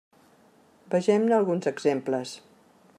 [0.95, 2.35] Vegem-ne alguns exemples.